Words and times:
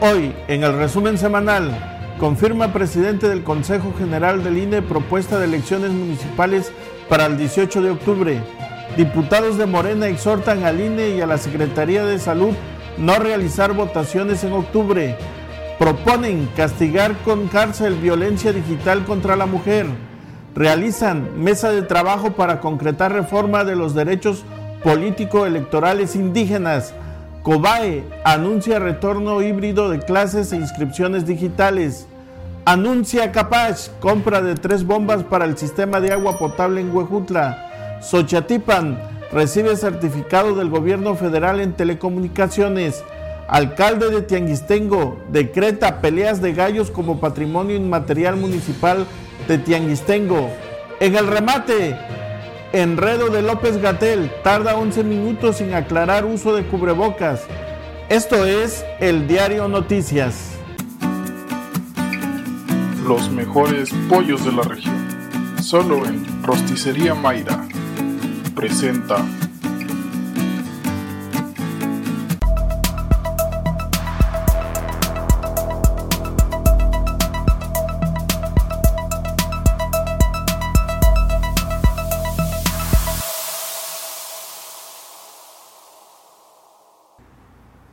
Hoy, 0.00 0.34
en 0.46 0.62
el 0.62 0.76
resumen 0.76 1.16
semanal, 1.16 1.70
confirma 2.18 2.70
presidente 2.70 3.30
del 3.30 3.42
Consejo 3.42 3.94
General 3.98 4.44
del 4.44 4.58
INE 4.58 4.82
propuesta 4.82 5.38
de 5.38 5.46
elecciones 5.46 5.90
municipales 5.90 6.70
para 7.08 7.24
el 7.24 7.38
18 7.38 7.80
de 7.80 7.90
octubre. 7.92 8.42
Diputados 8.98 9.56
de 9.56 9.64
Morena 9.64 10.06
exhortan 10.08 10.64
al 10.64 10.82
INE 10.82 11.16
y 11.16 11.22
a 11.22 11.26
la 11.26 11.38
Secretaría 11.38 12.04
de 12.04 12.18
Salud 12.18 12.54
no 12.98 13.18
realizar 13.18 13.72
votaciones 13.72 14.44
en 14.44 14.52
octubre. 14.52 15.16
Proponen 15.78 16.46
castigar 16.54 17.16
con 17.24 17.48
cárcel 17.48 17.94
violencia 17.94 18.52
digital 18.52 19.02
contra 19.04 19.34
la 19.34 19.46
mujer. 19.46 19.86
Realizan 20.54 21.42
mesa 21.42 21.70
de 21.70 21.80
trabajo 21.80 22.32
para 22.34 22.60
concretar 22.60 23.14
reforma 23.14 23.64
de 23.64 23.76
los 23.76 23.94
derechos 23.94 24.44
político-electorales 24.84 26.16
indígenas. 26.16 26.94
COBAE 27.46 28.02
anuncia 28.24 28.80
retorno 28.80 29.40
híbrido 29.40 29.88
de 29.88 30.00
clases 30.00 30.52
e 30.52 30.56
inscripciones 30.56 31.26
digitales. 31.26 32.08
Anuncia 32.64 33.30
Capaz 33.30 33.92
compra 34.00 34.42
de 34.42 34.56
tres 34.56 34.82
bombas 34.82 35.22
para 35.22 35.44
el 35.44 35.56
sistema 35.56 36.00
de 36.00 36.10
agua 36.10 36.40
potable 36.40 36.80
en 36.80 36.92
Huejutla. 36.92 38.00
Xochatipan 38.02 39.00
recibe 39.30 39.76
certificado 39.76 40.56
del 40.56 40.70
gobierno 40.70 41.14
federal 41.14 41.60
en 41.60 41.74
telecomunicaciones. 41.74 43.04
Alcalde 43.46 44.10
de 44.10 44.22
Tianguistengo 44.22 45.16
decreta 45.30 46.00
peleas 46.00 46.42
de 46.42 46.52
gallos 46.52 46.90
como 46.90 47.20
patrimonio 47.20 47.76
inmaterial 47.76 48.34
municipal 48.34 49.06
de 49.46 49.58
Tianguistengo. 49.58 50.50
En 50.98 51.14
el 51.14 51.28
remate, 51.28 51.96
enredo 52.72 53.30
de 53.30 53.42
López 53.42 53.80
Gatel 53.80 54.30
tarda 54.42 54.76
11 54.76 55.04
minutos 55.04 55.58
sin 55.58 55.74
aclarar 55.74 56.24
uso 56.24 56.54
de 56.54 56.66
cubrebocas. 56.66 57.42
Esto 58.08 58.44
es 58.44 58.84
el 59.00 59.26
Diario 59.26 59.68
Noticias. 59.68 60.52
Los 63.06 63.30
mejores 63.30 63.90
pollos 64.08 64.44
de 64.44 64.52
la 64.52 64.62
región. 64.62 64.94
Solo 65.62 66.06
en 66.06 66.24
Rosticería 66.42 67.14
Mayra 67.14 67.66
presenta 68.54 69.24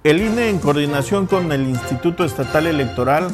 El 0.04 0.22
INE, 0.22 0.50
en 0.50 0.60
coordinación 0.60 1.28
con 1.28 1.54
el 1.54 1.62
Instituto 1.62 2.26
Estatal 2.26 2.68
Electoral 2.68 3.30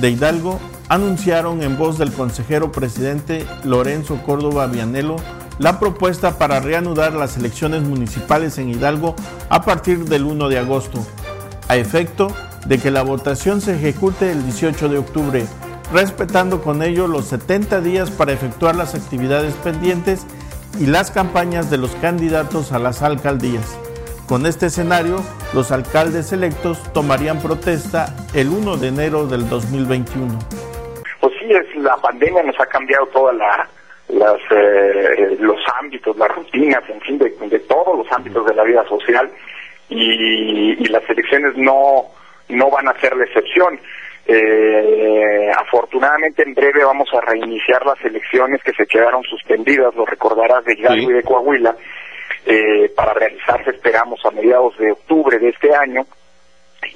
de 0.00 0.10
Hidalgo, 0.10 0.60
anunciaron 0.88 1.60
en 1.64 1.76
voz 1.76 1.98
del 1.98 2.12
consejero 2.12 2.70
presidente 2.70 3.44
Lorenzo 3.64 4.22
Córdoba 4.22 4.68
Vianelo 4.68 5.16
la 5.58 5.80
propuesta 5.80 6.38
para 6.38 6.60
reanudar 6.60 7.14
las 7.14 7.36
elecciones 7.36 7.82
municipales 7.82 8.58
en 8.58 8.68
Hidalgo 8.68 9.16
a 9.48 9.62
partir 9.64 10.04
del 10.04 10.24
1 10.24 10.48
de 10.48 10.58
agosto, 10.60 11.04
a 11.66 11.76
efecto 11.76 12.28
de 12.66 12.78
que 12.78 12.92
la 12.92 13.02
votación 13.02 13.60
se 13.60 13.74
ejecute 13.74 14.30
el 14.30 14.44
18 14.44 14.88
de 14.88 14.98
octubre, 14.98 15.46
respetando 15.92 16.62
con 16.62 16.84
ello 16.84 17.08
los 17.08 17.24
70 17.26 17.80
días 17.80 18.12
para 18.12 18.32
efectuar 18.32 18.76
las 18.76 18.94
actividades 18.94 19.54
pendientes 19.54 20.26
y 20.78 20.86
las 20.86 21.10
campañas 21.10 21.70
de 21.70 21.78
los 21.78 21.90
candidatos 21.96 22.70
a 22.70 22.78
las 22.78 23.02
alcaldías. 23.02 23.76
Con 24.28 24.46
este 24.46 24.66
escenario, 24.66 25.16
los 25.52 25.70
alcaldes 25.70 26.32
electos 26.32 26.82
tomarían 26.94 27.42
protesta 27.42 28.06
el 28.34 28.48
1 28.48 28.78
de 28.78 28.88
enero 28.88 29.26
del 29.26 29.46
2021. 29.50 30.38
Pues 31.20 31.32
sí, 31.38 31.52
es, 31.52 31.76
la 31.76 31.94
pandemia 31.98 32.42
nos 32.42 32.58
ha 32.58 32.64
cambiado 32.64 33.06
toda 33.08 33.34
la, 33.34 33.68
las, 34.08 34.40
eh, 34.50 35.36
los 35.40 35.60
ámbitos, 35.78 36.16
las 36.16 36.34
rutinas, 36.34 36.82
en 36.88 37.00
fin, 37.02 37.18
de, 37.18 37.58
todos 37.68 37.98
los 37.98 38.10
ámbitos 38.12 38.46
de 38.46 38.54
la 38.54 38.64
vida 38.64 38.82
social 38.88 39.30
y, 39.90 40.88
las 40.88 41.08
elecciones 41.10 41.56
no, 41.56 42.06
no 42.48 42.70
van 42.70 42.88
a 42.88 42.98
ser 43.00 43.14
la 43.16 43.24
excepción. 43.24 43.78
Eh, 44.26 45.52
afortunadamente 45.58 46.42
en 46.44 46.54
breve 46.54 46.82
vamos 46.82 47.10
a 47.12 47.20
reiniciar 47.20 47.84
las 47.84 48.02
elecciones 48.02 48.62
que 48.62 48.72
se 48.72 48.86
quedaron 48.86 49.22
suspendidas, 49.24 49.94
lo 49.94 50.06
recordarás, 50.06 50.64
de 50.64 50.72
Hidalgo 50.72 51.10
y 51.10 51.14
de 51.14 51.22
Coahuila, 51.22 51.76
eh, 52.46 52.92
para 52.94 53.14
realizarse 53.14 53.70
esperamos 53.70 54.20
a 54.24 54.30
mediados 54.30 54.76
de 54.78 54.92
octubre 54.92 55.38
de 55.38 55.48
este 55.48 55.74
año. 55.74 56.06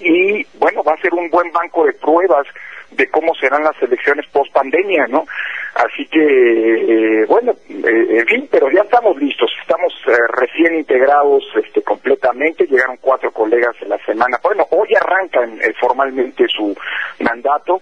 Y 0.01 0.47
bueno, 0.59 0.83
va 0.83 0.93
a 0.93 1.01
ser 1.01 1.15
un 1.15 1.31
buen 1.31 1.51
banco 1.53 1.87
de 1.87 1.95
pruebas 1.95 2.47
de 2.91 3.09
cómo 3.11 3.35
serán 3.35 3.65
las 3.65 3.81
elecciones 3.83 4.27
post 4.33 4.53
pandemia, 4.53 5.07
¿no? 5.09 5.27
Así 5.75 6.07
que, 6.07 6.21
eh, 6.21 7.25
bueno, 7.27 7.53
eh, 7.69 8.19
en 8.21 8.27
fin, 8.27 8.49
pero 8.51 8.71
ya 8.71 8.83
estamos 8.83 9.17
listos, 9.17 9.51
estamos 9.61 9.93
eh, 10.07 10.13
recién 10.37 10.75
integrados 10.75 11.45
este, 11.63 11.83
completamente, 11.83 12.67
llegaron 12.67 12.97
cuatro 13.01 13.31
colegas 13.31 13.77
en 13.83 13.91
la 13.91 13.99
semana, 13.99 14.39
bueno, 14.43 14.67
hoy 14.71 14.89
arrancan 15.01 15.61
formalmente 15.79 16.47
su 16.49 16.77
mandato 17.21 17.81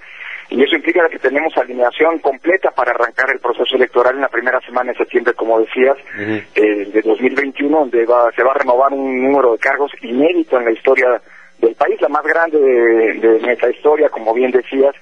y 0.48 0.62
eso 0.62 0.76
implica 0.76 1.08
que 1.08 1.18
tenemos 1.18 1.56
alineación 1.56 2.18
completa 2.18 2.70
para 2.70 2.92
arrancar 2.92 3.30
el 3.30 3.40
proceso 3.40 3.76
electoral 3.76 4.14
en 4.14 4.20
la 4.22 4.28
primera 4.28 4.60
semana 4.60 4.92
de 4.92 4.98
septiembre, 4.98 5.34
como 5.34 5.60
decías, 5.60 5.96
de 6.54 7.02
2021, 7.04 7.78
donde 7.78 8.06
va, 8.06 8.30
se 8.32 8.42
va 8.42 8.52
a 8.52 8.58
renovar 8.58 8.92
un 8.92 9.22
número 9.22 9.52
de 9.52 9.58
cargos 9.58 9.90
inédito 10.02 10.58
en 10.58 10.66
la 10.66 10.72
historia 10.72 11.20
del 11.58 11.74
país, 11.74 12.00
la 12.00 12.08
más 12.08 12.22
grande 12.22 12.58
de, 12.58 13.14
de 13.14 13.40
nuestra 13.40 13.70
historia, 13.70 14.08
como 14.08 14.34
bien 14.34 14.50
decías, 14.50 14.94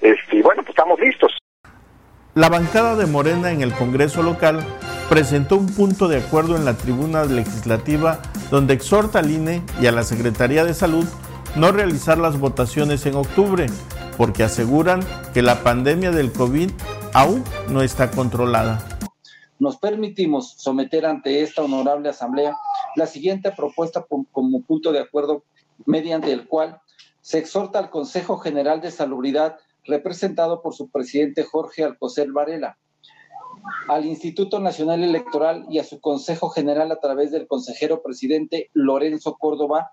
este, 0.00 0.36
y 0.36 0.42
bueno, 0.42 0.62
pues 0.62 0.70
estamos 0.70 0.98
listos. 1.00 1.32
La 2.34 2.48
bancada 2.48 2.96
de 2.96 3.06
Morena 3.06 3.50
en 3.50 3.62
el 3.62 3.72
Congreso 3.72 4.22
local 4.22 4.60
presentó 5.08 5.56
un 5.56 5.74
punto 5.74 6.08
de 6.08 6.18
acuerdo 6.18 6.56
en 6.56 6.64
la 6.64 6.74
tribuna 6.74 7.24
legislativa 7.24 8.20
donde 8.50 8.74
exhorta 8.74 9.18
al 9.18 9.30
INE 9.30 9.60
y 9.80 9.86
a 9.86 9.92
la 9.92 10.02
Secretaría 10.02 10.64
de 10.64 10.72
Salud 10.74 11.04
no 11.56 11.70
realizar 11.70 12.18
las 12.18 12.38
votaciones 12.38 13.04
en 13.06 13.14
octubre, 13.14 13.66
porque 14.16 14.42
aseguran 14.42 15.00
que 15.34 15.42
la 15.42 15.62
pandemia 15.62 16.10
del 16.10 16.32
COVID 16.32 16.70
aún 17.12 17.44
no 17.68 17.82
está 17.82 18.10
controlada. 18.10 18.82
Nos 19.58 19.76
permitimos 19.76 20.54
someter 20.58 21.06
ante 21.06 21.42
esta 21.42 21.62
honorable 21.62 22.08
asamblea 22.08 22.56
la 22.96 23.06
siguiente 23.06 23.52
propuesta 23.52 24.06
como 24.32 24.62
punto 24.62 24.92
de 24.92 25.00
acuerdo 25.00 25.44
mediante 25.86 26.32
el 26.32 26.46
cual 26.48 26.80
se 27.20 27.38
exhorta 27.38 27.78
al 27.78 27.90
Consejo 27.90 28.38
General 28.38 28.80
de 28.80 28.90
Salubridad 28.90 29.56
representado 29.84 30.62
por 30.62 30.74
su 30.74 30.90
presidente 30.90 31.44
Jorge 31.44 31.84
Alcocer 31.84 32.32
Varela, 32.32 32.78
al 33.88 34.06
Instituto 34.06 34.58
Nacional 34.58 35.04
Electoral 35.04 35.66
y 35.68 35.78
a 35.78 35.84
su 35.84 36.00
Consejo 36.00 36.48
General 36.50 36.90
a 36.90 37.00
través 37.00 37.30
del 37.30 37.46
consejero 37.46 38.02
presidente 38.02 38.70
Lorenzo 38.72 39.36
Córdoba 39.38 39.92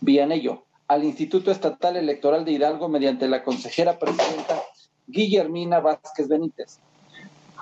Vianello, 0.00 0.64
al 0.90 1.04
Instituto 1.04 1.52
Estatal 1.52 1.96
Electoral 1.96 2.44
de 2.44 2.50
Hidalgo 2.50 2.88
mediante 2.88 3.28
la 3.28 3.44
consejera 3.44 3.96
presidenta 3.96 4.60
Guillermina 5.06 5.78
Vázquez 5.78 6.26
Benítez, 6.26 6.80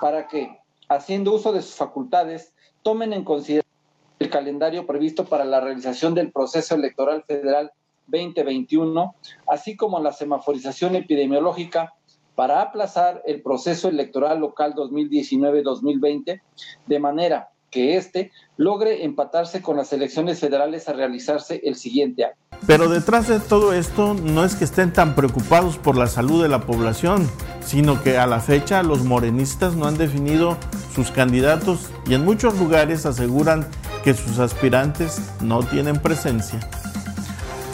para 0.01 0.27
que, 0.27 0.57
haciendo 0.87 1.35
uso 1.35 1.53
de 1.53 1.61
sus 1.61 1.75
facultades, 1.75 2.55
tomen 2.81 3.13
en 3.13 3.23
consideración 3.23 3.71
el 4.17 4.31
calendario 4.31 4.87
previsto 4.87 5.25
para 5.25 5.45
la 5.45 5.61
realización 5.61 6.15
del 6.15 6.31
proceso 6.31 6.73
electoral 6.73 7.23
federal 7.27 7.71
2021, 8.07 9.13
así 9.45 9.77
como 9.77 9.99
la 9.99 10.11
semaforización 10.11 10.95
epidemiológica 10.95 11.93
para 12.33 12.63
aplazar 12.63 13.21
el 13.27 13.43
proceso 13.43 13.89
electoral 13.89 14.39
local 14.39 14.73
2019-2020, 14.73 16.41
de 16.87 16.99
manera 16.99 17.49
que 17.69 17.97
éste 17.97 18.31
logre 18.57 19.05
empatarse 19.05 19.61
con 19.61 19.77
las 19.77 19.93
elecciones 19.93 20.39
federales 20.39 20.89
a 20.89 20.93
realizarse 20.93 21.61
el 21.63 21.75
siguiente 21.75 22.25
año. 22.25 22.35
Pero 22.67 22.89
detrás 22.89 23.27
de 23.27 23.39
todo 23.39 23.73
esto 23.73 24.13
no 24.13 24.43
es 24.43 24.55
que 24.55 24.65
estén 24.65 24.91
tan 24.91 25.15
preocupados 25.15 25.77
por 25.77 25.95
la 25.97 26.07
salud 26.07 26.41
de 26.41 26.49
la 26.49 26.61
población, 26.61 27.29
sino 27.61 28.03
que 28.03 28.17
a 28.17 28.27
la 28.27 28.41
fecha 28.41 28.83
los 28.83 29.03
morenistas 29.03 29.75
no 29.75 29.85
han 29.85 29.97
definido 29.97 30.57
sus 30.93 31.11
candidatos 31.11 31.89
y 32.05 32.15
en 32.15 32.25
muchos 32.25 32.59
lugares 32.59 33.05
aseguran 33.05 33.65
que 34.03 34.13
sus 34.13 34.39
aspirantes 34.39 35.21
no 35.41 35.63
tienen 35.63 36.01
presencia. 36.01 36.59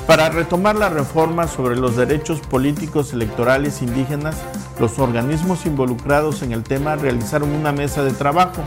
Para 0.07 0.30
retomar 0.30 0.75
la 0.75 0.89
reforma 0.89 1.48
sobre 1.48 1.75
los 1.75 1.95
derechos 1.95 2.39
políticos 2.39 3.12
electorales 3.12 3.81
indígenas, 3.81 4.36
los 4.80 5.00
organismos 5.00 5.65
involucrados 5.65 6.44
en 6.44 6.51
el 6.51 6.62
tema 6.62 6.95
realizaron 6.95 7.50
una 7.50 7.71
mesa 7.71 8.03
de 8.03 8.12
trabajo 8.12 8.62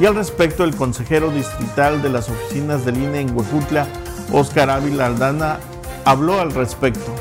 y 0.00 0.06
al 0.06 0.14
respecto 0.14 0.64
el 0.64 0.74
consejero 0.74 1.30
distrital 1.30 2.00
de 2.00 2.08
las 2.08 2.30
oficinas 2.30 2.86
del 2.86 2.96
INE 2.96 3.20
en 3.20 3.36
Huejutla, 3.36 3.86
Óscar 4.32 4.70
Ávila 4.70 5.04
Aldana, 5.04 5.60
habló 6.06 6.40
al 6.40 6.54
respecto. 6.54 7.14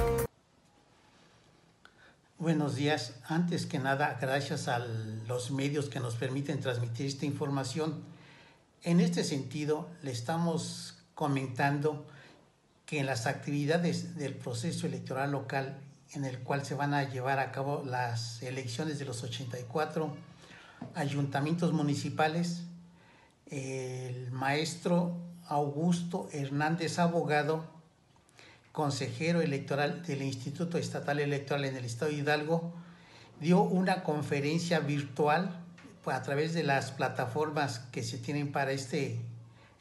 Buenos 2.37 2.75
días. 2.75 3.15
Antes 3.27 3.65
que 3.65 3.79
nada, 3.79 4.17
gracias 4.21 4.69
a 4.69 4.79
los 4.79 5.51
medios 5.51 5.89
que 5.89 5.99
nos 5.99 6.15
permiten 6.15 6.61
transmitir 6.61 7.07
esta 7.07 7.25
información. 7.25 8.01
En 8.83 9.01
este 9.01 9.25
sentido, 9.25 9.89
le 10.01 10.11
estamos 10.11 11.03
comentando 11.15 12.07
que 12.85 12.99
en 12.99 13.07
las 13.07 13.27
actividades 13.27 14.15
del 14.15 14.35
proceso 14.35 14.87
electoral 14.87 15.33
local 15.33 15.81
en 16.13 16.23
el 16.23 16.39
cual 16.39 16.65
se 16.65 16.75
van 16.75 16.93
a 16.93 17.03
llevar 17.03 17.39
a 17.39 17.51
cabo 17.51 17.83
las 17.85 18.41
elecciones 18.41 18.99
de 18.99 19.05
los 19.05 19.21
84 19.21 20.15
ayuntamientos 20.95 21.73
municipales, 21.73 22.63
el 23.49 24.31
maestro 24.31 25.17
Augusto 25.47 26.29
Hernández 26.31 26.99
Abogado, 26.99 27.65
consejero 28.71 29.41
electoral 29.41 30.03
del 30.05 30.21
Instituto 30.21 30.77
Estatal 30.77 31.19
Electoral 31.19 31.65
en 31.65 31.75
el 31.75 31.85
Estado 31.85 32.11
de 32.11 32.17
Hidalgo, 32.17 32.73
dio 33.39 33.61
una 33.61 34.03
conferencia 34.03 34.79
virtual 34.79 35.59
a 36.05 36.21
través 36.21 36.53
de 36.53 36.63
las 36.63 36.91
plataformas 36.91 37.79
que 37.91 38.03
se 38.03 38.17
tienen 38.17 38.51
para 38.51 38.71
este, 38.71 39.19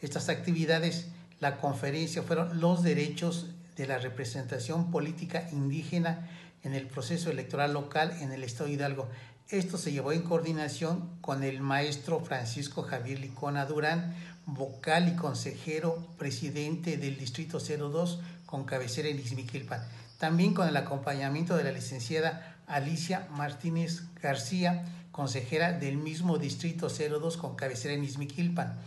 estas 0.00 0.29
actividades. 0.29 1.09
La 1.41 1.59
conferencia 1.59 2.23
fueron 2.23 2.61
los 2.61 2.82
derechos 2.82 3.50
de 3.76 3.87
la 3.87 3.99
representación 3.99 4.91
política 4.91 5.49
indígena 5.53 6.29
en 6.64 6.75
el 6.75 6.87
proceso 6.87 7.31
electoral 7.31 7.73
local 7.73 8.17
en 8.21 8.32
el 8.32 8.43
Estado 8.43 8.67
de 8.67 8.75
Hidalgo. 8.75 9.09
Esto 9.50 9.79
se 9.79 9.93
llevó 9.93 10.12
en 10.12 10.21
coordinación 10.21 11.09
con 11.23 11.43
el 11.43 11.62
maestro 11.62 12.21
Francisco 12.21 12.83
Javier 12.83 13.19
Licona 13.19 13.65
Durán, 13.65 14.15
vocal 14.45 15.09
y 15.09 15.17
consejero 15.17 16.06
presidente 16.19 16.99
del 16.99 17.17
Distrito 17.17 17.59
02 17.59 18.21
con 18.45 18.65
cabecera 18.65 19.09
en 19.09 19.19
Ixmiquilpan. 19.19 19.83
También 20.19 20.53
con 20.53 20.69
el 20.69 20.77
acompañamiento 20.77 21.56
de 21.56 21.65
la 21.65 21.73
licenciada 21.73 22.59
Alicia 22.67 23.27
Martínez 23.31 24.03
García, 24.21 24.85
consejera 25.12 25.73
del 25.73 25.97
mismo 25.97 26.37
Distrito 26.37 26.89
02 26.89 27.39
con 27.39 27.56
cabecera 27.56 27.95
en 27.95 28.05
Izmiquilpan. 28.05 28.79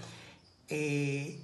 Eh, 0.70 1.40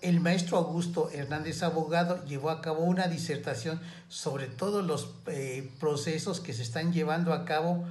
el 0.00 0.18
maestro 0.18 0.58
Augusto 0.58 1.08
Hernández 1.12 1.62
Abogado 1.62 2.24
llevó 2.24 2.50
a 2.50 2.62
cabo 2.62 2.80
una 2.80 3.06
disertación 3.06 3.80
sobre 4.08 4.46
todos 4.46 4.84
los 4.84 5.14
eh, 5.28 5.70
procesos 5.78 6.40
que 6.40 6.52
se 6.52 6.62
están 6.62 6.92
llevando 6.92 7.32
a 7.32 7.44
cabo 7.44 7.86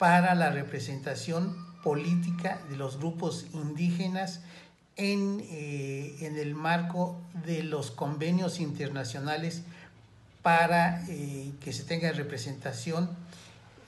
para 0.00 0.34
la 0.34 0.48
representación 0.48 1.54
política 1.82 2.58
de 2.70 2.76
los 2.78 2.96
grupos 2.96 3.44
indígenas 3.52 4.40
en, 4.96 5.42
eh, 5.50 6.16
en 6.20 6.38
el 6.38 6.54
marco 6.54 7.20
de 7.44 7.62
los 7.62 7.90
convenios 7.90 8.60
internacionales 8.60 9.60
para 10.40 11.04
eh, 11.06 11.52
que 11.60 11.74
se 11.74 11.84
tenga 11.84 12.10
representación 12.12 13.10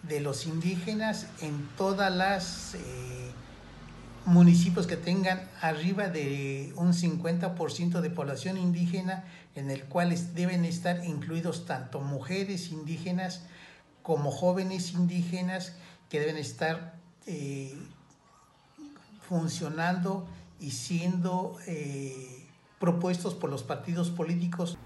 de 0.03 0.21
los 0.21 0.45
indígenas 0.45 1.29
en 1.41 1.67
todas 1.79 2.15
las 2.15 2.75
eh, 2.75 2.79
municipios 4.27 4.87
que 4.87 4.99
tengan 4.99 5.49
arriba 5.63 6.09
de 6.09 6.75
un 6.77 6.93
50% 6.93 8.03
de 8.03 8.11
población 8.11 8.59
indígena, 8.59 9.25
en 9.55 9.71
el 9.71 9.85
cual 9.85 10.15
deben 10.35 10.67
estar 10.67 11.07
incluidos 11.07 11.65
tanto 11.65 12.03
mujeres 12.03 12.71
indígenas 12.71 13.45
como 14.03 14.31
jóvenes 14.31 14.93
indígenas 14.93 15.73
que 16.13 16.21
deben 16.21 16.37
estar 16.37 16.93
eh, 17.27 17.75
funcionando 19.27 20.29
y 20.61 20.73
siendo 20.73 21.57
propuestos 22.79 23.33
por 23.33 23.49
los 23.49 23.63
partidos 23.63 24.11
políticos. 24.11 24.77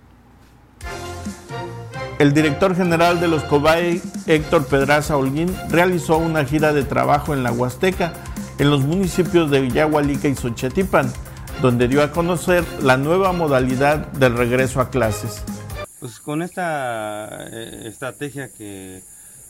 El 2.20 2.32
director 2.32 2.76
general 2.76 3.19
de 3.19 3.26
los 3.26 3.43
COBAE, 3.43 4.00
Héctor 4.26 4.69
Pedraza 4.69 5.17
Holguín, 5.17 5.52
realizó 5.69 6.17
una 6.17 6.44
gira 6.44 6.73
de 6.73 6.84
trabajo 6.84 7.34
en 7.34 7.43
la 7.43 7.50
Huasteca, 7.50 8.12
en 8.58 8.70
los 8.70 8.82
municipios 8.82 9.50
de 9.50 9.62
Villahualica 9.62 10.29
y 10.29 10.37
Xochatipan, 10.37 11.12
donde 11.61 11.88
dio 11.88 12.05
a 12.05 12.12
conocer 12.12 12.64
la 12.82 12.96
nueva 12.96 13.32
modalidad 13.32 14.12
del 14.12 14.37
regreso 14.37 14.81
a 14.81 14.90
clases. 14.90 15.43
Pues 15.99 16.20
con 16.20 16.43
esta 16.43 17.49
eh, 17.49 17.88
estrategia 17.88 18.52
que 18.52 19.02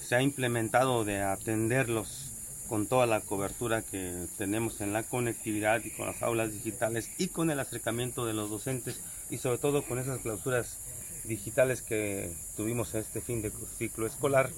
se 0.06 0.14
ha 0.14 0.22
implementado 0.22 1.04
de 1.04 1.20
atenderlos 1.20 2.30
con 2.68 2.86
toda 2.86 3.06
la 3.06 3.20
cobertura 3.20 3.82
que 3.82 4.26
tenemos 4.38 4.80
en 4.80 4.92
la 4.92 5.02
conectividad 5.02 5.84
y 5.84 5.90
con 5.90 6.06
las 6.06 6.22
aulas 6.22 6.52
digitales 6.52 7.10
y 7.18 7.28
con 7.28 7.50
el 7.50 7.58
acercamiento 7.58 8.24
de 8.24 8.32
los 8.32 8.48
docentes 8.48 9.00
y 9.30 9.38
sobre 9.38 9.58
todo 9.58 9.82
con 9.82 9.98
esas 9.98 10.20
clausuras 10.20 10.78
digitales 11.24 11.82
que 11.82 12.32
tuvimos 12.56 12.94
este 12.94 13.20
fin 13.20 13.42
de 13.42 13.50
ciclo 13.78 14.06
escolar. 14.06 14.50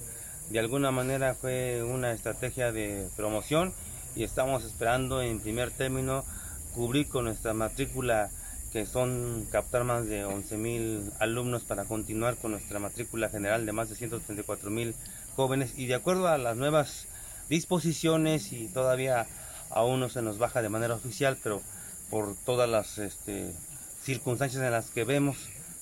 De 0.51 0.59
alguna 0.59 0.91
manera 0.91 1.33
fue 1.33 1.81
una 1.83 2.11
estrategia 2.11 2.71
de 2.71 3.07
promoción 3.15 3.73
y 4.15 4.23
estamos 4.23 4.63
esperando 4.63 5.21
en 5.23 5.39
primer 5.39 5.71
término 5.71 6.25
cubrir 6.75 7.07
con 7.07 7.25
nuestra 7.25 7.55
matrícula 7.55 8.29
que 8.71 8.85
son 8.85 9.47
captar 9.51 9.83
más 9.83 10.05
de 10.05 10.25
11 10.25 10.57
mil 10.57 11.11
alumnos 11.19 11.63
para 11.63 11.85
continuar 11.85 12.35
con 12.35 12.51
nuestra 12.51 12.77
matrícula 12.77 13.29
general 13.29 13.65
de 13.65 13.71
más 13.71 13.89
de 13.89 13.95
134 13.95 14.69
mil 14.69 14.93
jóvenes 15.39 15.71
y 15.77 15.85
de 15.85 15.95
acuerdo 15.95 16.27
a 16.27 16.37
las 16.37 16.57
nuevas 16.57 17.05
disposiciones 17.47 18.51
y 18.51 18.67
todavía 18.67 19.25
aún 19.69 20.01
no 20.01 20.09
se 20.09 20.21
nos 20.21 20.37
baja 20.37 20.61
de 20.61 20.67
manera 20.67 20.95
oficial 20.95 21.37
pero 21.41 21.61
por 22.09 22.35
todas 22.35 22.69
las 22.69 22.97
este, 22.97 23.53
circunstancias 24.03 24.61
en 24.61 24.71
las 24.71 24.89
que 24.89 25.05
vemos 25.05 25.37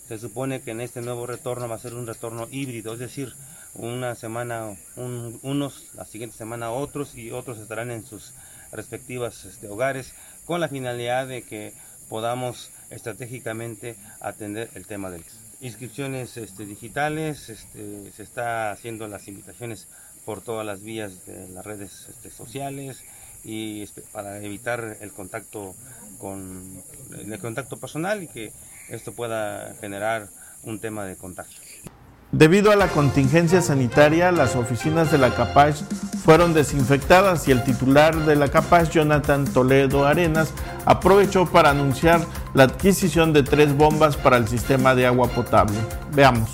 se 0.07 0.19
supone 0.19 0.61
que 0.61 0.69
en 0.69 0.81
este 0.81 1.01
nuevo 1.01 1.25
retorno 1.25 1.67
va 1.67 1.73
a 1.73 1.79
ser 1.79 1.95
un 1.95 2.05
retorno 2.05 2.47
híbrido, 2.51 2.93
es 2.93 2.99
decir, 2.99 3.33
una 3.73 4.13
semana 4.13 4.77
unos, 4.95 5.85
la 5.95 6.05
siguiente 6.05 6.37
semana 6.37 6.69
otros 6.69 7.15
y 7.15 7.31
otros 7.31 7.57
estarán 7.57 7.89
en 7.89 8.05
sus 8.05 8.33
respectivas 8.71 9.43
este, 9.45 9.69
hogares 9.69 10.13
con 10.45 10.61
la 10.61 10.69
finalidad 10.69 11.27
de 11.27 11.41
que 11.41 11.73
podamos 12.09 12.69
estratégicamente 12.91 13.95
atender 14.21 14.69
el 14.75 14.85
tema 14.85 15.09
de 15.09 15.17
las 15.17 15.46
inscripciones 15.59 16.37
este, 16.37 16.65
digitales, 16.65 17.49
este, 17.49 18.11
se 18.11 18.23
está 18.23 18.71
haciendo 18.71 19.07
las 19.07 19.27
invitaciones 19.27 19.87
por 20.25 20.41
todas 20.41 20.65
las 20.65 20.83
vías 20.83 21.25
de 21.25 21.47
las 21.49 21.65
redes 21.65 22.07
este, 22.09 22.29
sociales 22.29 23.03
y 23.43 23.85
para 24.11 24.41
evitar 24.43 24.97
el 24.99 25.13
contacto 25.13 25.73
con 26.17 26.83
el 27.17 27.39
contacto 27.39 27.77
personal 27.77 28.23
y 28.23 28.27
que 28.27 28.51
esto 28.89 29.13
pueda 29.13 29.73
generar 29.79 30.27
un 30.63 30.79
tema 30.79 31.05
de 31.05 31.15
contagio. 31.15 31.59
Debido 32.33 32.71
a 32.71 32.75
la 32.75 32.89
contingencia 32.89 33.61
sanitaria, 33.61 34.33
las 34.33 34.57
oficinas 34.57 35.11
de 35.13 35.17
la 35.17 35.33
CAPACH 35.33 35.77
fueron 36.25 36.53
desinfectadas 36.53 37.47
y 37.47 37.51
el 37.51 37.63
titular 37.63 38.13
de 38.25 38.35
la 38.35 38.49
CAPACH, 38.49 38.89
Jonathan 38.89 39.45
Toledo 39.45 40.05
Arenas, 40.05 40.53
aprovechó 40.85 41.45
para 41.45 41.69
anunciar 41.69 42.19
la 42.57 42.63
adquisición 42.63 43.33
de 43.33 43.43
tres 43.43 43.71
bombas 43.77 44.17
para 44.17 44.35
el 44.35 44.47
sistema 44.47 44.95
de 44.95 45.05
agua 45.05 45.29
potable. 45.29 45.77
Veamos. 46.11 46.49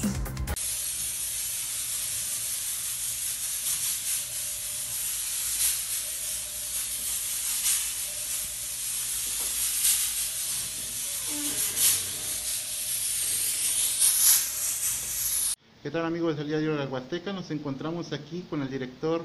¿Qué 15.81 15.89
tal 15.89 16.05
amigos 16.05 16.35
del 16.35 16.47
diario 16.49 16.71
de 16.71 16.79
la 16.79 16.85
Huasteca? 16.85 17.31
Nos 17.31 17.49
encontramos 17.49 18.11
aquí 18.11 18.43
con 18.49 18.61
el 18.61 18.69
director 18.69 19.23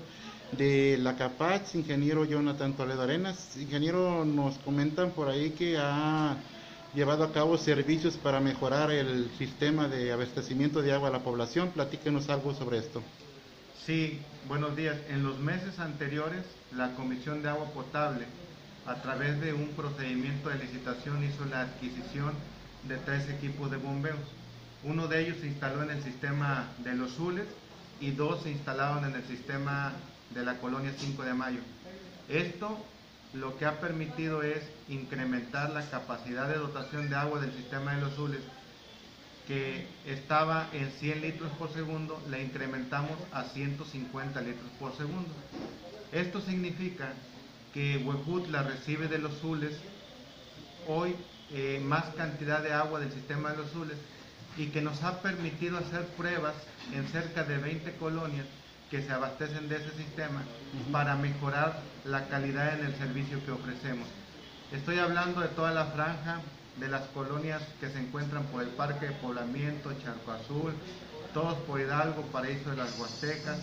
de 0.53 0.97
la 0.99 1.17
CAPACH, 1.17 1.75
ingeniero 1.75 2.25
Jonathan 2.25 2.75
Toledo 2.75 3.03
Arenas. 3.03 3.57
Ingeniero, 3.57 4.25
nos 4.25 4.59
comentan 4.59 5.11
por 5.11 5.29
ahí 5.29 5.51
que 5.51 5.77
ha 5.77 6.37
llevado 6.95 7.25
a 7.25 7.33
cabo 7.33 7.59
servicios 7.59 8.17
para 8.17 8.41
mejorar 8.41 8.91
el 8.91 9.31
sistema 9.39 9.89
de 9.89 10.13
abastecimiento 10.13 10.83
de 10.83 10.93
agua 10.93 11.09
a 11.09 11.13
la 11.13 11.23
población. 11.23 11.71
Platíquenos 11.71 12.29
algo 12.29 12.55
sobre 12.55 12.79
esto. 12.79 13.03
Sí, 13.87 14.21
buenos 14.47 14.77
días. 14.77 14.97
En 15.09 15.23
los 15.23 15.39
meses 15.39 15.79
anteriores, 15.79 16.45
la 16.77 16.95
Comisión 16.95 17.43
de 17.43 17.49
Agua 17.49 17.67
Potable, 17.73 18.27
a 18.87 18.97
través 18.97 19.41
de 19.41 19.53
un 19.53 19.69
procedimiento 19.69 20.49
de 20.49 20.59
licitación, 20.59 21.25
hizo 21.25 21.45
la 21.47 21.63
adquisición 21.63 22.33
de 22.87 22.97
tres 22.97 23.29
equipos 23.31 23.71
de 23.71 23.77
bombeos 23.77 24.19
uno 24.85 25.09
de 25.09 25.21
ellos 25.21 25.39
se 25.41 25.49
instaló 25.49 25.83
en 25.83 25.91
el 25.91 26.03
sistema 26.03 26.69
de 26.79 26.95
los 26.95 27.13
Zules 27.13 27.47
y 28.01 28.13
dos 28.13 28.43
se 28.43 28.51
instalaron 28.51 29.05
en 29.05 29.15
el 29.17 29.25
sistema 29.27 29.93
de 30.31 30.45
la 30.45 30.59
colonia 30.59 30.93
5 30.97 31.23
de 31.25 31.35
Mayo. 31.35 31.61
Esto 32.29 32.79
lo 33.35 33.57
que 33.59 33.67
ha 33.67 33.81
permitido 33.81 34.43
es 34.43 34.63
incrementar 34.89 35.71
la 35.71 35.89
capacidad 35.91 36.49
de 36.49 36.59
dotación 36.59 37.11
de 37.11 37.17
agua 37.17 37.41
del 37.41 37.53
sistema 37.53 37.95
de 37.95 38.01
los 38.01 38.15
Zules, 38.15 38.41
que 39.47 39.87
estaba 40.07 40.69
en 40.73 40.91
100 40.91 41.21
litros 41.23 41.51
por 41.59 41.73
segundo, 41.73 42.21
la 42.29 42.39
incrementamos 42.39 43.19
a 43.33 43.45
150 43.45 44.41
litros 44.41 44.71
por 44.79 44.97
segundo. 44.97 45.31
Esto 46.13 46.41
significa 46.41 47.13
que 47.75 48.03
la 48.51 48.63
recibe 48.63 49.09
de 49.09 49.19
los 49.19 49.39
Zules 49.39 49.77
hoy 50.87 51.15
eh, 51.51 51.81
más 51.85 52.05
cantidad 52.15 52.63
de 52.63 52.73
agua 52.73 53.01
del 53.01 53.13
sistema 53.13 53.51
de 53.53 53.59
los 53.59 53.71
Zules 53.71 53.97
y 54.57 54.67
que 54.67 54.83
nos 54.83 55.03
ha 55.03 55.23
permitido 55.23 55.79
hacer 55.79 56.07
pruebas 56.17 56.55
en 56.93 57.07
cerca 57.09 57.45
de 57.45 57.59
20 57.59 57.93
colonias 57.97 58.47
que 58.91 59.03
se 59.03 59.13
abastecen 59.13 59.69
de 59.69 59.77
ese 59.77 59.91
sistema 59.91 60.43
para 60.93 61.17
mejorar 61.17 61.81
la 62.05 62.27
calidad 62.29 62.79
en 62.79 62.87
el 62.87 62.95
servicio 62.97 63.45
que 63.45 63.53
ofrecemos. 63.53 64.09
Estoy 64.73 64.99
hablando 64.99 65.41
de 65.41 65.49
toda 65.49 65.73
la 65.73 65.87
franja 65.87 66.41
de 66.79 66.89
las 66.89 67.03
colonias 67.09 67.63
que 67.81 67.89
se 67.89 67.99
encuentran 67.99 68.45
por 68.45 68.63
el 68.63 68.69
Parque 68.69 69.07
de 69.07 69.13
Poblamiento, 69.13 69.93
Charco 70.03 70.33
Azul, 70.33 70.73
todos 71.35 71.55
por 71.61 71.81
Hidalgo, 71.81 72.23
Paraíso 72.33 72.71
de 72.71 72.77
las 72.77 72.99
Huastecas, 72.99 73.59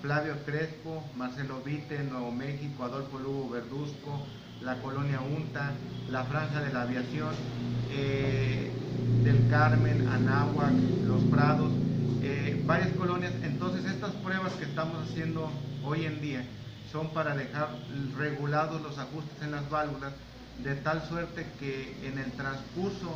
Flavio 0.00 0.34
Crespo, 0.44 1.04
Marcelo 1.16 1.60
Vite, 1.62 1.98
Nuevo 2.04 2.30
México, 2.30 2.84
Adolfo 2.84 3.18
Lugo 3.18 3.50
Verduzco, 3.50 4.26
la 4.62 4.76
colonia 4.76 5.20
UNTA, 5.20 5.72
la 6.10 6.24
Franja 6.24 6.60
de 6.60 6.72
la 6.72 6.82
Aviación, 6.82 7.34
eh, 7.90 8.70
del 9.24 9.48
Carmen, 9.50 10.08
Anáhuac, 10.08 10.72
Los 11.06 11.22
Prados, 11.24 11.72
eh, 12.22 12.62
varias 12.66 12.90
colonias. 12.90 13.32
Entonces 13.42 13.84
estas 13.84 14.12
pruebas 14.16 14.52
que 14.54 14.64
estamos 14.64 15.08
haciendo 15.08 15.50
hoy 15.84 16.04
en 16.04 16.20
día 16.20 16.44
son 16.92 17.10
para 17.10 17.36
dejar 17.36 17.68
regulados 18.18 18.82
los 18.82 18.98
ajustes 18.98 19.42
en 19.42 19.52
las 19.52 19.68
válvulas 19.70 20.12
de 20.62 20.74
tal 20.74 21.02
suerte 21.08 21.46
que 21.58 21.96
en 22.06 22.18
el 22.18 22.32
transcurso 22.32 23.14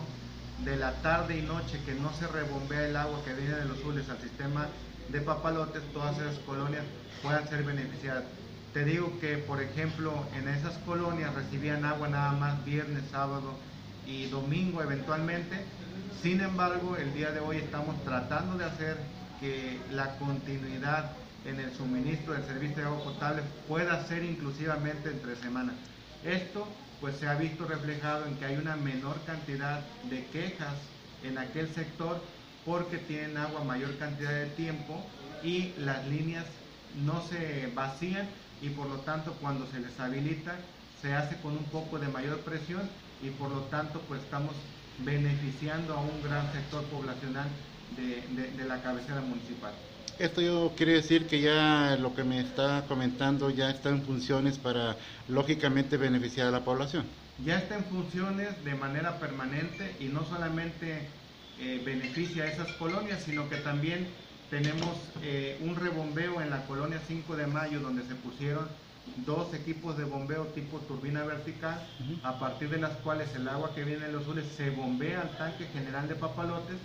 de 0.64 0.76
la 0.76 0.92
tarde 1.02 1.38
y 1.38 1.42
noche 1.42 1.80
que 1.84 1.94
no 1.94 2.12
se 2.14 2.26
rebombea 2.26 2.88
el 2.88 2.96
agua 2.96 3.20
que 3.24 3.34
viene 3.34 3.56
de 3.56 3.64
los 3.66 3.80
zules 3.80 4.08
al 4.08 4.18
sistema 4.18 4.68
de 5.10 5.20
papalotes, 5.20 5.82
todas 5.92 6.16
esas 6.18 6.38
colonias 6.40 6.84
puedan 7.22 7.46
ser 7.48 7.64
beneficiadas. 7.64 8.24
Te 8.72 8.84
digo 8.84 9.18
que, 9.20 9.36
por 9.36 9.60
ejemplo, 9.62 10.12
en 10.36 10.48
esas 10.48 10.78
colonias 10.78 11.34
recibían 11.34 11.84
agua 11.84 12.08
nada 12.08 12.32
más 12.32 12.64
viernes, 12.64 13.02
sábado 13.10 13.54
y 14.06 14.26
domingo 14.26 14.82
eventualmente. 14.82 15.64
Sin 16.22 16.40
embargo, 16.40 16.96
el 16.96 17.12
día 17.14 17.30
de 17.32 17.40
hoy 17.40 17.58
estamos 17.58 18.02
tratando 18.04 18.56
de 18.56 18.64
hacer 18.64 18.96
que 19.40 19.78
la 19.92 20.16
continuidad 20.16 21.12
en 21.44 21.60
el 21.60 21.74
suministro 21.74 22.32
del 22.32 22.44
servicio 22.44 22.76
de 22.76 22.84
agua 22.84 23.04
potable 23.04 23.42
pueda 23.68 24.06
ser 24.06 24.24
inclusivamente 24.24 25.10
entre 25.10 25.36
semanas. 25.36 25.74
Esto 26.24 26.66
pues 27.00 27.16
se 27.16 27.28
ha 27.28 27.34
visto 27.34 27.66
reflejado 27.66 28.26
en 28.26 28.36
que 28.36 28.46
hay 28.46 28.56
una 28.56 28.76
menor 28.76 29.16
cantidad 29.26 29.80
de 30.08 30.24
quejas 30.26 30.74
en 31.22 31.36
aquel 31.36 31.68
sector 31.74 32.20
porque 32.64 32.96
tienen 32.98 33.36
agua 33.36 33.62
mayor 33.62 33.96
cantidad 33.98 34.32
de 34.32 34.46
tiempo 34.46 35.04
y 35.42 35.74
las 35.78 36.06
líneas 36.06 36.46
no 37.04 37.22
se 37.22 37.70
vacían 37.74 38.26
y 38.62 38.70
por 38.70 38.86
lo 38.88 38.96
tanto 39.00 39.34
cuando 39.34 39.66
se 39.66 39.80
les 39.80 39.98
habilita 40.00 40.54
se 41.02 41.12
hace 41.12 41.36
con 41.42 41.52
un 41.52 41.64
poco 41.64 41.98
de 41.98 42.08
mayor 42.08 42.38
presión 42.40 42.88
y 43.22 43.28
por 43.30 43.50
lo 43.50 43.60
tanto 43.64 44.00
pues 44.08 44.22
estamos 44.22 44.54
beneficiando 44.98 45.94
a 45.94 46.00
un 46.00 46.22
gran 46.22 46.52
sector 46.52 46.84
poblacional 46.84 47.48
de, 47.96 48.64
la 48.64 48.82
cabecera 48.82 49.20
municipal. 49.20 49.72
Esto 50.18 50.72
quiere 50.76 50.92
decir 50.92 51.26
que 51.26 51.40
ya 51.40 51.96
lo 52.00 52.14
que 52.14 52.22
me 52.22 52.40
está 52.40 52.84
comentando 52.86 53.50
ya 53.50 53.70
está 53.70 53.88
en 53.90 54.02
funciones 54.02 54.58
para 54.58 54.96
lógicamente 55.28 55.96
beneficiar 55.96 56.48
a 56.48 56.50
la 56.50 56.60
población. 56.60 57.04
Ya 57.44 57.58
está 57.58 57.76
en 57.76 57.84
funciones 57.84 58.64
de 58.64 58.74
manera 58.74 59.18
permanente 59.18 59.96
y 59.98 60.04
no 60.04 60.24
solamente 60.24 61.08
eh, 61.60 61.82
beneficia 61.84 62.44
a 62.44 62.46
esas 62.46 62.72
colonias, 62.74 63.22
sino 63.24 63.48
que 63.48 63.56
también 63.56 64.06
tenemos 64.50 64.96
eh, 65.22 65.58
un 65.62 65.74
rebombeo 65.74 66.40
en 66.40 66.50
la 66.50 66.64
colonia 66.66 67.00
5 67.08 67.34
de 67.34 67.46
mayo 67.48 67.80
donde 67.80 68.02
se 68.04 68.14
pusieron 68.14 68.68
dos 69.26 69.52
equipos 69.54 69.96
de 69.96 70.04
bombeo 70.04 70.46
tipo 70.48 70.78
turbina 70.80 71.24
vertical, 71.24 71.80
a 72.22 72.38
partir 72.38 72.70
de 72.70 72.78
las 72.78 72.92
cuales 72.98 73.34
el 73.34 73.48
agua 73.48 73.74
que 73.74 73.84
viene 73.84 74.06
de 74.06 74.12
los 74.12 74.24
soles 74.24 74.46
se 74.56 74.70
bombea 74.70 75.22
al 75.22 75.36
tanque 75.36 75.66
general 75.66 76.08
de 76.08 76.14
Papalotes 76.14 76.78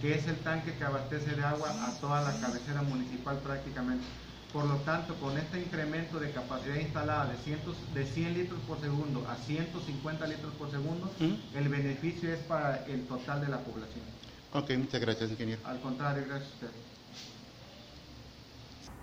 que 0.00 0.14
es 0.14 0.26
el 0.26 0.36
tanque 0.40 0.74
que 0.76 0.84
abastece 0.84 1.34
de 1.34 1.42
agua 1.42 1.70
a 1.86 1.98
toda 1.98 2.20
la 2.20 2.38
cabecera 2.38 2.82
municipal 2.82 3.38
prácticamente. 3.38 4.04
Por 4.52 4.66
lo 4.66 4.76
tanto, 4.78 5.14
con 5.14 5.36
este 5.38 5.58
incremento 5.60 6.20
de 6.20 6.30
capacidad 6.30 6.76
instalada 6.76 7.32
de, 7.32 7.38
cientos, 7.38 7.74
de 7.94 8.04
100 8.04 8.34
litros 8.34 8.60
por 8.68 8.80
segundo 8.80 9.26
a 9.28 9.34
150 9.34 10.26
litros 10.26 10.52
por 10.58 10.70
segundo, 10.70 11.10
el 11.54 11.68
beneficio 11.70 12.32
es 12.32 12.38
para 12.40 12.84
el 12.86 13.06
total 13.06 13.40
de 13.40 13.48
la 13.48 13.58
población. 13.60 14.04
Ok, 14.52 14.70
muchas 14.76 15.00
gracias, 15.00 15.30
ingeniero. 15.30 15.62
Al 15.64 15.80
contrario, 15.80 16.24
gracias 16.28 16.50
a 16.50 16.54
usted. 16.54 16.93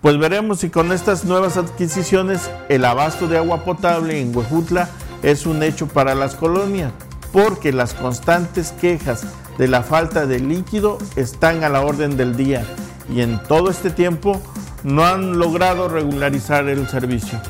Pues 0.02 0.18
veremos 0.18 0.58
si 0.58 0.68
con 0.68 0.90
estas 0.90 1.24
nuevas 1.24 1.56
adquisiciones 1.56 2.50
el 2.68 2.84
abasto 2.84 3.28
de 3.28 3.38
agua 3.38 3.64
potable 3.64 4.20
en 4.20 4.36
Huejutla 4.36 4.88
es 5.22 5.46
un 5.46 5.62
hecho 5.62 5.86
para 5.86 6.16
las 6.16 6.34
colonias, 6.34 6.90
porque 7.32 7.72
las 7.72 7.94
constantes 7.94 8.72
quejas 8.72 9.24
de 9.58 9.68
la 9.68 9.84
falta 9.84 10.26
de 10.26 10.40
líquido 10.40 10.98
están 11.14 11.62
a 11.62 11.68
la 11.68 11.82
orden 11.82 12.16
del 12.16 12.36
día 12.36 12.66
y 13.08 13.20
en 13.20 13.40
todo 13.44 13.70
este 13.70 13.90
tiempo 13.90 14.42
no 14.82 15.06
han 15.06 15.38
logrado 15.38 15.86
regularizar 15.86 16.68
el 16.68 16.88
servicio. 16.88 17.40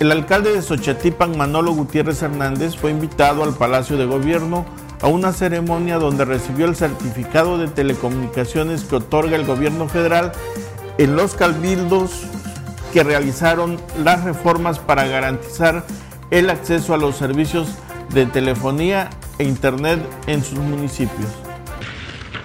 El 0.00 0.10
alcalde 0.10 0.52
de 0.52 0.62
Xochatipan, 0.62 1.38
Manolo 1.38 1.74
Gutiérrez 1.74 2.22
Hernández, 2.22 2.74
fue 2.74 2.90
invitado 2.90 3.44
al 3.44 3.54
Palacio 3.54 3.96
de 3.96 4.06
Gobierno 4.06 4.66
a 5.02 5.08
una 5.08 5.32
ceremonia 5.32 5.98
donde 5.98 6.24
recibió 6.24 6.66
el 6.66 6.76
certificado 6.76 7.58
de 7.58 7.68
telecomunicaciones 7.68 8.84
que 8.84 8.96
otorga 8.96 9.36
el 9.36 9.44
gobierno 9.44 9.88
federal 9.88 10.32
en 10.96 11.16
los 11.16 11.34
cabildos 11.34 12.22
que 12.92 13.02
realizaron 13.02 13.78
las 14.04 14.22
reformas 14.22 14.78
para 14.78 15.06
garantizar 15.06 15.84
el 16.30 16.50
acceso 16.50 16.94
a 16.94 16.98
los 16.98 17.16
servicios 17.16 17.68
de 18.14 18.26
telefonía 18.26 19.10
e 19.38 19.44
Internet 19.44 20.00
en 20.26 20.44
sus 20.44 20.58
municipios. 20.58 21.41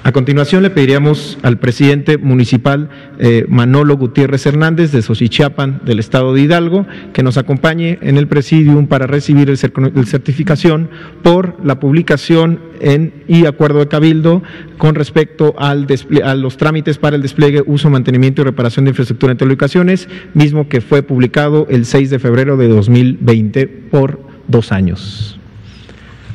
A 0.07 0.13
continuación 0.13 0.63
le 0.63 0.69
pediríamos 0.69 1.37
al 1.41 1.59
presidente 1.59 2.17
municipal 2.17 2.89
eh, 3.19 3.43
Manolo 3.49 3.97
Gutiérrez 3.97 4.45
Hernández 4.45 4.93
de 4.93 5.01
Sosichapan 5.01 5.81
del 5.83 5.99
estado 5.99 6.33
de 6.33 6.39
Hidalgo 6.39 6.87
que 7.11 7.23
nos 7.23 7.37
acompañe 7.37 7.99
en 8.01 8.15
el 8.15 8.29
presidium 8.29 8.87
para 8.87 9.05
recibir 9.05 9.49
el, 9.49 9.57
certificación 9.57 10.89
por 11.23 11.57
la 11.61 11.81
publicación 11.81 12.61
en 12.79 13.25
y 13.27 13.47
acuerdo 13.47 13.79
de 13.79 13.89
cabildo 13.89 14.43
con 14.77 14.95
respecto 14.95 15.55
al 15.57 15.87
a 16.23 16.35
los 16.35 16.55
trámites 16.55 16.97
para 16.97 17.17
el 17.17 17.21
despliegue, 17.21 17.61
uso, 17.65 17.89
mantenimiento 17.89 18.43
y 18.43 18.45
reparación 18.45 18.85
de 18.85 18.91
infraestructura 18.91 19.33
en 19.33 19.37
telecomunicaciones, 19.37 20.07
mismo 20.33 20.69
que 20.69 20.79
fue 20.79 21.03
publicado 21.03 21.67
el 21.69 21.85
6 21.85 22.11
de 22.11 22.19
febrero 22.19 22.55
de 22.55 22.69
2020 22.69 23.67
por 23.67 24.21
dos 24.47 24.71
años. 24.71 25.37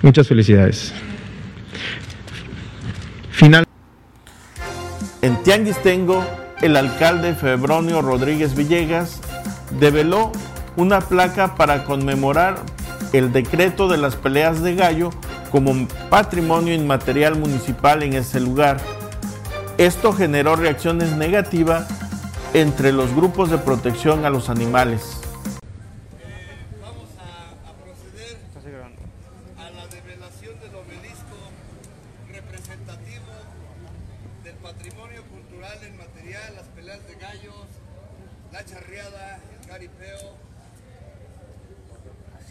Muchas 0.03 0.29
felicidades. 0.29 0.93
Final. 3.43 3.67
En 5.21 5.43
Tianguistengo, 5.43 6.25
el 6.61 6.77
alcalde 6.77 7.35
Febronio 7.35 8.01
Rodríguez 8.01 8.55
Villegas 8.55 9.21
develó 9.81 10.31
una 10.77 11.01
placa 11.01 11.57
para 11.57 11.83
conmemorar 11.83 12.61
el 13.13 13.33
decreto 13.33 13.89
de 13.89 13.97
las 13.97 14.15
peleas 14.15 14.63
de 14.63 14.77
gallo 14.77 15.11
como 15.51 15.89
patrimonio 16.09 16.73
inmaterial 16.73 17.37
municipal 17.37 18.05
en 18.05 18.13
ese 18.13 18.39
lugar. 18.39 18.77
Esto 19.77 20.13
generó 20.13 20.55
reacciones 20.55 21.11
negativas 21.17 21.89
entre 22.55 22.93
los 22.93 23.13
grupos 23.13 23.51
de 23.51 23.59
protección 23.59 24.25
a 24.25 24.31
los 24.31 24.51
animales 24.51 25.21
representativo 32.33 33.33
del 34.43 34.55
patrimonio 34.57 35.23
cultural 35.25 35.79
en 35.85 35.97
material, 35.97 36.55
las 36.57 36.67
peleas 36.69 37.07
de 37.07 37.15
gallos, 37.15 37.67
la 38.51 38.65
charreada, 38.65 39.39
el 39.61 39.67
caripeo 39.69 40.37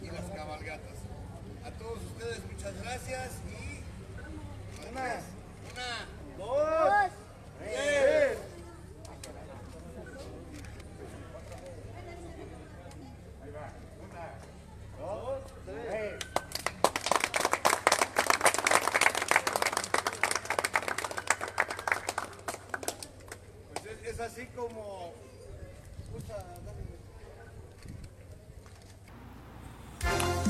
y 0.01 0.05
las 0.05 0.25
cabalgatas. 0.35 0.97
A 1.65 1.71
todos 1.71 1.99
ustedes 2.03 2.39
muchas 2.51 2.81
gracias 2.81 3.31
y... 3.49 3.81
Una, 4.91 5.03
una, 5.71 5.89
dos, 6.37 6.91
tres. 7.59 8.20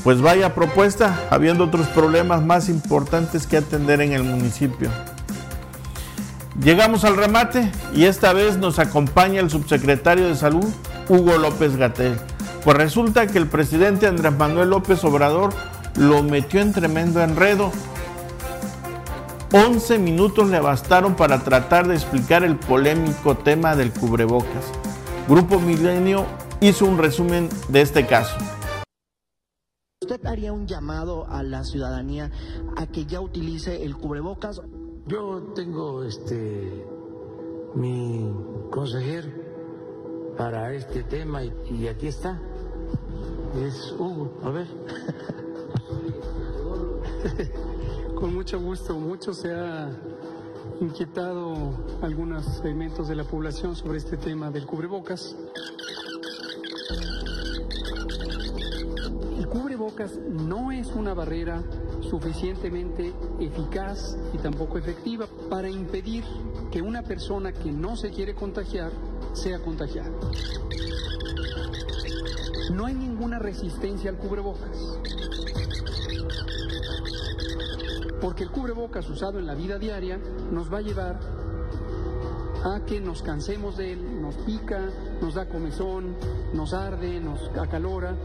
Pues 0.03 0.21
vaya 0.21 0.55
propuesta, 0.55 1.27
habiendo 1.29 1.65
otros 1.65 1.87
problemas 1.89 2.41
más 2.43 2.69
importantes 2.69 3.45
que 3.45 3.57
atender 3.57 4.01
en 4.01 4.13
el 4.13 4.23
municipio. 4.23 4.89
Llegamos 6.63 7.05
al 7.05 7.17
remate 7.17 7.71
y 7.93 8.05
esta 8.05 8.33
vez 8.33 8.57
nos 8.57 8.79
acompaña 8.79 9.39
el 9.39 9.49
subsecretario 9.49 10.27
de 10.27 10.35
Salud, 10.35 10.67
Hugo 11.07 11.37
López 11.37 11.75
Gatel. 11.75 12.17
Pues 12.63 12.77
resulta 12.77 13.27
que 13.27 13.37
el 13.37 13.47
presidente 13.47 14.07
Andrés 14.07 14.33
Manuel 14.33 14.69
López 14.69 15.03
Obrador 15.03 15.53
lo 15.95 16.23
metió 16.23 16.61
en 16.61 16.73
tremendo 16.73 17.21
enredo. 17.21 17.71
11 19.53 19.99
minutos 19.99 20.49
le 20.49 20.59
bastaron 20.59 21.15
para 21.15 21.43
tratar 21.43 21.87
de 21.87 21.95
explicar 21.95 22.43
el 22.43 22.57
polémico 22.57 23.35
tema 23.35 23.75
del 23.75 23.91
cubrebocas. 23.91 24.71
Grupo 25.27 25.59
Milenio 25.59 26.25
hizo 26.61 26.85
un 26.85 26.97
resumen 26.97 27.49
de 27.69 27.81
este 27.81 28.05
caso 28.05 28.37
¿usted 30.11 30.25
haría 30.25 30.51
un 30.51 30.67
llamado 30.67 31.25
a 31.29 31.41
la 31.41 31.63
ciudadanía 31.63 32.29
a 32.75 32.85
que 32.85 33.05
ya 33.05 33.21
utilice 33.21 33.85
el 33.85 33.95
cubrebocas? 33.95 34.61
Yo 35.07 35.53
tengo 35.55 36.03
este 36.03 36.85
mi 37.75 38.29
consejero 38.71 39.29
para 40.37 40.73
este 40.73 41.03
tema 41.03 41.45
y, 41.45 41.87
aquí 41.87 42.07
está. 42.07 42.41
Es 43.63 43.95
Hugo, 43.97 44.33
a 44.43 44.49
ver. 44.49 44.67
Con 48.21 48.35
mucho 48.35 48.59
gusto, 48.59 48.99
mucho 48.99 49.33
se 49.33 49.51
ha 49.51 49.89
inquietado 50.79 51.73
algunos 52.03 52.45
segmentos 52.61 53.07
de 53.07 53.15
la 53.15 53.23
población 53.23 53.75
sobre 53.75 53.97
este 53.97 54.15
tema 54.15 54.51
del 54.51 54.67
cubrebocas. 54.67 55.35
El 59.35 59.47
cubrebocas 59.47 60.19
no 60.29 60.71
es 60.71 60.89
una 60.89 61.15
barrera 61.15 61.63
suficientemente 62.01 63.11
eficaz 63.39 64.15
y 64.35 64.37
tampoco 64.37 64.77
efectiva 64.77 65.25
para 65.49 65.67
impedir 65.67 66.23
que 66.69 66.83
una 66.83 67.01
persona 67.01 67.51
que 67.51 67.71
no 67.71 67.95
se 67.95 68.11
quiere 68.11 68.35
contagiar 68.35 68.91
sea 69.33 69.57
contagiada. 69.63 70.11
No 72.71 72.85
hay 72.85 72.93
ninguna 72.93 73.39
resistencia 73.39 74.11
al 74.11 74.17
cubrebocas. 74.17 74.99
Porque 78.21 78.43
el 78.43 78.51
cubrebocas 78.51 79.09
usado 79.09 79.39
en 79.39 79.47
la 79.47 79.55
vida 79.55 79.79
diaria 79.79 80.19
nos 80.51 80.71
va 80.71 80.77
a 80.77 80.81
llevar 80.81 81.19
a 82.63 82.85
que 82.85 83.01
nos 83.01 83.23
cansemos 83.23 83.77
de 83.77 83.93
él, 83.93 84.21
nos 84.21 84.35
pica, 84.35 84.89
nos 85.19 85.33
da 85.33 85.49
comezón, 85.49 86.15
nos 86.53 86.73
arde, 86.73 87.19
nos 87.19 87.49
acalora 87.57 88.15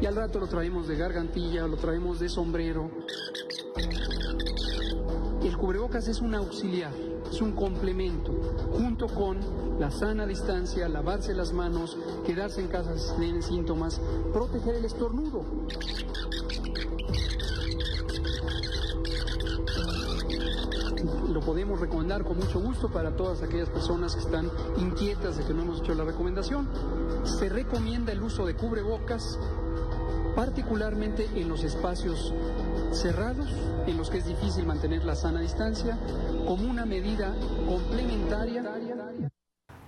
y 0.00 0.06
al 0.06 0.16
rato 0.16 0.40
lo 0.40 0.46
traemos 0.46 0.88
de 0.88 0.96
gargantilla, 0.96 1.66
lo 1.66 1.76
traemos 1.76 2.18
de 2.18 2.28
sombrero. 2.28 2.90
El 5.42 5.56
cubrebocas 5.58 6.08
es 6.08 6.20
un 6.20 6.34
auxiliar, 6.34 6.92
es 7.30 7.40
un 7.42 7.52
complemento, 7.52 8.32
junto 8.72 9.06
con 9.06 9.38
la 9.78 9.90
sana 9.90 10.26
distancia, 10.26 10.88
lavarse 10.88 11.34
las 11.34 11.52
manos, 11.52 11.98
quedarse 12.24 12.62
en 12.62 12.68
casa 12.68 12.96
si 12.96 13.14
tienen 13.16 13.42
síntomas, 13.42 14.00
proteger 14.32 14.76
el 14.76 14.86
estornudo. 14.86 15.44
Podemos 21.44 21.80
recomendar 21.80 22.24
con 22.24 22.38
mucho 22.38 22.60
gusto 22.60 22.90
para 22.90 23.10
todas 23.16 23.42
aquellas 23.42 23.68
personas 23.68 24.14
que 24.14 24.22
están 24.22 24.50
inquietas 24.78 25.36
de 25.36 25.44
que 25.44 25.54
no 25.54 25.62
hemos 25.62 25.80
hecho 25.80 25.94
la 25.94 26.04
recomendación. 26.04 26.68
Se 27.24 27.48
recomienda 27.48 28.12
el 28.12 28.22
uso 28.22 28.46
de 28.46 28.54
cubrebocas 28.54 29.38
particularmente 30.34 31.28
en 31.36 31.48
los 31.48 31.62
espacios 31.62 32.34
cerrados, 32.92 33.48
en 33.86 33.96
los 33.96 34.10
que 34.10 34.18
es 34.18 34.26
difícil 34.26 34.66
mantener 34.66 35.04
la 35.04 35.14
sana 35.14 35.40
distancia, 35.40 35.98
como 36.46 36.68
una 36.68 36.84
medida 36.84 37.34
complementaria. 37.66 38.64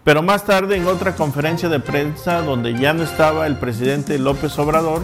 Pero 0.05 0.23
más 0.23 0.45
tarde, 0.45 0.77
en 0.77 0.87
otra 0.87 1.17
conferencia 1.17 1.69
de 1.69 1.81
prensa 1.81 2.43
donde 2.43 2.79
ya 2.79 2.93
no 2.93 3.03
estaba 3.03 3.47
el 3.47 3.57
presidente 3.57 4.19
López 4.19 4.57
Obrador, 4.59 5.03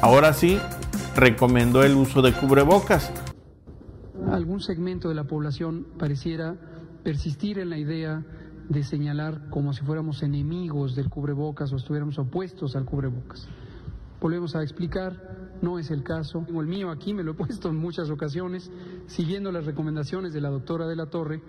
ahora 0.00 0.32
sí 0.32 0.58
recomendó 1.14 1.82
el 1.82 1.94
uso 1.94 2.22
de 2.22 2.32
cubrebocas. 2.32 3.10
Algún 4.26 4.60
segmento 4.60 5.08
de 5.08 5.14
la 5.14 5.24
población 5.24 5.86
pareciera 5.98 6.56
persistir 7.02 7.58
en 7.58 7.70
la 7.70 7.78
idea 7.78 8.24
de 8.68 8.82
señalar 8.82 9.48
como 9.48 9.72
si 9.72 9.82
fuéramos 9.84 10.22
enemigos 10.22 10.94
del 10.94 11.08
cubrebocas 11.08 11.72
o 11.72 11.76
estuviéramos 11.76 12.18
opuestos 12.18 12.76
al 12.76 12.84
cubrebocas. 12.84 13.48
Volvemos 14.20 14.54
a 14.56 14.62
explicar, 14.62 15.56
no 15.62 15.78
es 15.78 15.90
el 15.90 16.02
caso. 16.02 16.44
El 16.48 16.66
mío 16.66 16.90
aquí, 16.90 17.14
me 17.14 17.22
lo 17.22 17.32
he 17.32 17.34
puesto 17.34 17.68
en 17.68 17.76
muchas 17.76 18.10
ocasiones, 18.10 18.70
siguiendo 19.06 19.52
las 19.52 19.64
recomendaciones 19.64 20.32
de 20.32 20.40
la 20.40 20.50
doctora 20.50 20.86
de 20.86 20.96
la 20.96 21.06
Torre. 21.06 21.40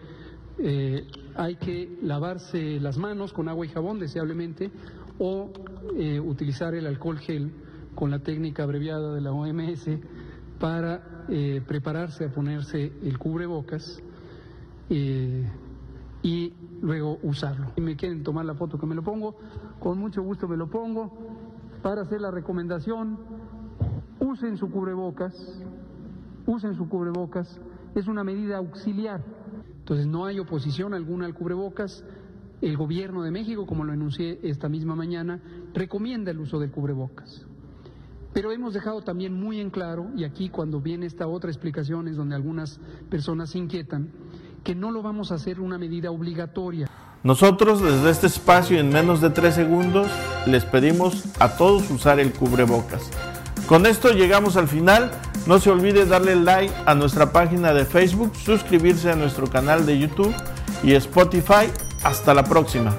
Eh, 0.59 1.07
hay 1.35 1.55
que 1.55 1.97
lavarse 2.01 2.79
las 2.79 2.97
manos 2.97 3.33
con 3.33 3.49
agua 3.49 3.65
y 3.65 3.69
jabón, 3.69 3.99
deseablemente, 3.99 4.71
o 5.17 5.51
eh, 5.97 6.19
utilizar 6.19 6.75
el 6.75 6.85
alcohol 6.85 7.17
gel 7.17 7.51
con 7.95 8.11
la 8.11 8.19
técnica 8.19 8.63
abreviada 8.63 9.13
de 9.13 9.21
la 9.21 9.31
OMS 9.31 9.89
para 10.59 11.25
eh, 11.29 11.61
prepararse 11.65 12.25
a 12.25 12.31
ponerse 12.31 12.91
el 13.01 13.17
cubrebocas 13.17 14.01
y 16.21 16.53
luego 16.81 17.19
usarlo. 17.23 17.71
Si 17.75 17.81
me 17.81 17.95
quieren 17.95 18.23
tomar 18.23 18.45
la 18.45 18.55
foto 18.55 18.79
que 18.79 18.85
me 18.85 18.95
lo 18.95 19.03
pongo, 19.03 19.35
con 19.79 19.97
mucho 19.97 20.21
gusto 20.21 20.47
me 20.47 20.57
lo 20.57 20.67
pongo 20.67 21.11
para 21.81 22.01
hacer 22.01 22.21
la 22.21 22.31
recomendación, 22.31 23.17
usen 24.19 24.57
su 24.57 24.69
cubrebocas, 24.69 25.33
usen 26.45 26.75
su 26.75 26.89
cubrebocas, 26.89 27.59
es 27.95 28.07
una 28.07 28.23
medida 28.23 28.57
auxiliar. 28.57 29.23
Entonces 29.79 30.07
no 30.07 30.25
hay 30.25 30.39
oposición 30.39 30.93
alguna 30.93 31.25
al 31.25 31.33
cubrebocas. 31.33 32.03
El 32.61 32.75
gobierno 32.75 33.23
de 33.23 33.31
México, 33.31 33.65
como 33.65 33.85
lo 33.85 33.93
enuncié 33.93 34.39
esta 34.43 34.67
misma 34.67 34.95
mañana, 34.95 35.39
recomienda 35.73 36.31
el 36.31 36.39
uso 36.39 36.59
del 36.59 36.71
cubrebocas. 36.71 37.48
Pero 38.33 38.51
hemos 38.51 38.73
dejado 38.73 39.01
también 39.01 39.33
muy 39.33 39.59
en 39.59 39.69
claro, 39.69 40.07
y 40.15 40.23
aquí 40.23 40.49
cuando 40.49 40.79
viene 40.79 41.05
esta 41.05 41.27
otra 41.27 41.49
explicación 41.49 42.07
es 42.07 42.15
donde 42.15 42.35
algunas 42.35 42.79
personas 43.09 43.51
se 43.51 43.57
inquietan, 43.57 44.09
que 44.63 44.75
no 44.75 44.91
lo 44.91 45.01
vamos 45.01 45.31
a 45.31 45.35
hacer 45.35 45.59
una 45.59 45.77
medida 45.77 46.11
obligatoria. 46.11 46.87
Nosotros 47.23 47.81
desde 47.81 48.11
este 48.11 48.27
espacio 48.27 48.79
en 48.79 48.89
menos 48.89 49.19
de 49.19 49.29
tres 49.29 49.55
segundos 49.55 50.07
les 50.45 50.63
pedimos 50.63 51.25
a 51.39 51.57
todos 51.57 51.89
usar 51.91 52.19
el 52.19 52.31
cubrebocas. 52.31 53.09
Con 53.67 53.85
esto 53.85 54.11
llegamos 54.11 54.55
al 54.55 54.67
final. 54.67 55.11
No 55.45 55.59
se 55.59 55.69
olvide 55.69 56.05
darle 56.05 56.35
like 56.35 56.73
a 56.85 56.95
nuestra 56.95 57.31
página 57.31 57.73
de 57.73 57.85
Facebook, 57.85 58.35
suscribirse 58.35 59.11
a 59.11 59.15
nuestro 59.15 59.47
canal 59.49 59.85
de 59.85 59.99
YouTube 59.99 60.33
y 60.83 60.93
Spotify. 60.93 61.71
Hasta 62.03 62.33
la 62.33 62.43
próxima. 62.43 62.95